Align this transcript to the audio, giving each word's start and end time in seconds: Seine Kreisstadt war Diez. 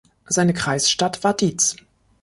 Seine 0.27 0.55
Kreisstadt 0.55 1.23
war 1.23 1.35
Diez. 1.35 1.75